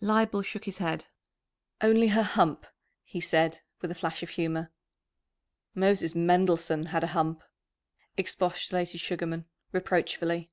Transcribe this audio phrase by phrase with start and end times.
[0.00, 1.06] Leibel shook his head.
[1.80, 2.66] "Only her hump,"
[3.04, 4.72] he said, with a flash of humour.
[5.76, 7.44] "Moses Mendelssohn had a hump,"
[8.16, 10.50] expostulated Sugarman reproachfully.